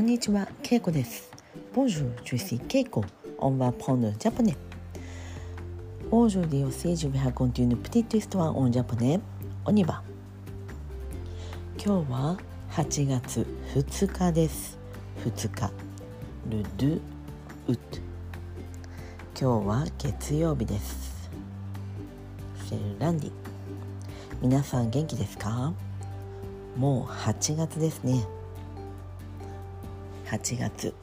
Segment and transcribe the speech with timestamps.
[0.00, 1.30] こんにちは、ケイコです。
[1.74, 3.04] Bonjour, je suis Keiko.
[3.38, 4.56] On va prendre le japonais.
[6.10, 9.20] Aujourd'hui aussi, je vais raconter une petite histoire en japonais.
[9.66, 10.02] On y va.
[11.76, 12.38] 今日は
[12.70, 14.78] 8月2日です。
[15.26, 15.70] 2日。
[16.48, 17.00] Le 2
[17.68, 17.78] août。
[19.38, 21.30] 今日は月曜日です。
[22.70, 23.30] C'est lundi。
[24.40, 25.74] 皆さん元気ですか
[26.78, 28.39] もう8月ですね。
[30.30, 30.94] 8月。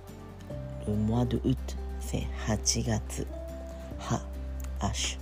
[0.88, 1.58] Le mois de août
[1.99, 3.27] c'est 8月。
[4.00, 4.22] は
[4.80, 5.20] アッシュ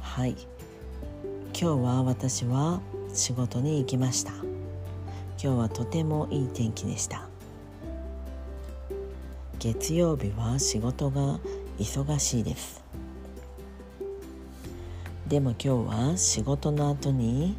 [0.00, 0.34] はい。
[1.52, 2.80] 今日は私は
[3.14, 4.32] 仕事に行きました。
[4.32, 4.48] 今
[5.38, 7.28] 日はとてもいい天気でした。
[9.60, 11.38] 月曜日は仕事が
[11.78, 12.82] 忙しいです。
[15.28, 15.68] でも今日
[16.08, 17.56] は仕事の後に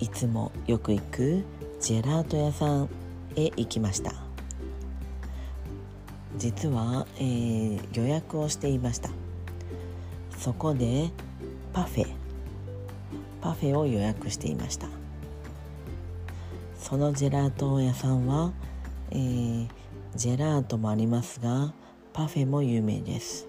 [0.00, 1.44] いつもよく行く
[1.80, 2.88] ジェラート屋さん。
[3.38, 4.12] へ行きました。
[6.36, 9.10] 実は、えー、予約をしていました。
[10.36, 11.10] そこで
[11.72, 12.06] パフェ。
[13.40, 14.88] パフェを予約していました。
[16.78, 18.52] そのジェラート屋さんは、
[19.10, 19.68] えー、
[20.14, 21.72] ジェラートもありますが
[22.12, 23.46] パフェも有名です。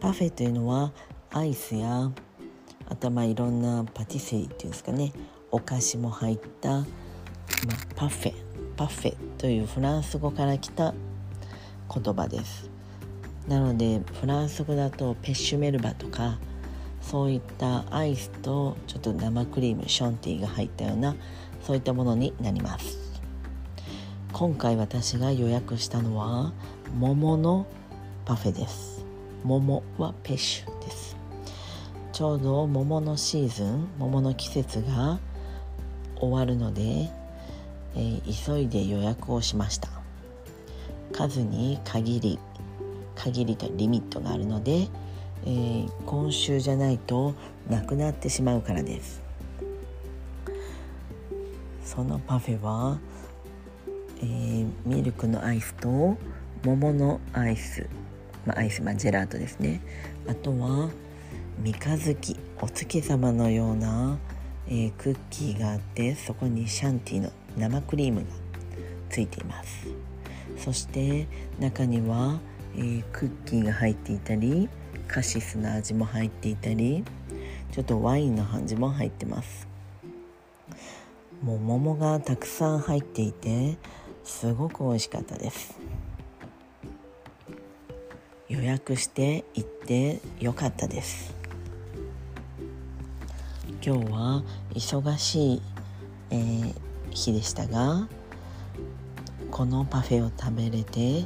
[0.00, 0.92] パフェというのは
[1.30, 2.10] アイスや
[2.88, 5.12] あとまあいろんなパティセリっていうんですかね。
[5.50, 6.86] お菓子も入った、ま、
[7.94, 8.45] パフェ。
[8.76, 10.92] パフェというフランス語から来た
[11.92, 12.68] 言葉です。
[13.48, 16.38] なのでフランス語だとペッシュメルバとか
[17.00, 21.14] そういったアイスとちょっと生クリームションティーが入ったような
[21.62, 22.98] そういったものになります。
[24.32, 26.52] 今回私が予約したのは
[26.98, 27.66] 桃の
[28.24, 29.04] パフェです。
[29.44, 31.16] 桃はペッシュです。
[32.12, 35.18] ちょうど桃のシーズン桃の季節が
[36.18, 37.10] 終わるので
[37.96, 39.88] えー、急いで予約をしました。
[41.12, 42.38] 数に限り
[43.16, 44.88] 限りとリミットがあるので、
[45.44, 47.34] えー、今週じゃないと
[47.68, 49.22] なくなってしまうからです。
[51.84, 52.98] そのパフェは、
[54.18, 56.16] えー、ミルクのアイスと
[56.64, 57.88] 桃のアイス、
[58.44, 59.80] まあ、アイス、まあ、ジェラートですね。
[60.28, 60.90] あとは
[61.62, 64.18] 三日月お月様のような、
[64.68, 68.26] えー、クッキーがあってそこにシャンティの生クリームが
[69.10, 69.86] ついています。
[70.58, 71.26] そして
[71.58, 72.38] 中には、
[72.76, 74.68] えー、クッキーが入っていたり
[75.06, 77.04] カシスの味も入っていたり
[77.72, 79.68] ちょっとワインの味も入ってます。
[81.42, 83.76] もう桃がたくさん入っていて
[84.24, 85.78] すごく美味しかったです。
[88.48, 91.34] 予約して行ってよかったです。
[93.84, 94.42] 今日は
[94.74, 95.62] 忙しい、
[96.30, 96.74] えー、
[97.16, 98.08] 日でしたが
[99.50, 101.24] このパフェを食べれて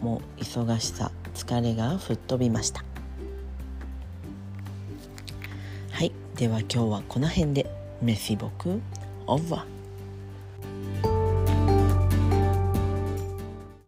[0.00, 2.84] もう忙しさ疲れが吹っ飛びました。
[5.90, 6.12] はい。
[6.36, 7.84] では今日はこの辺で。
[8.02, 8.82] メシボク
[9.26, 9.83] オーバー。